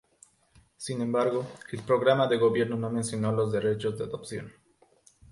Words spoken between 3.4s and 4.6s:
derechos de adopción.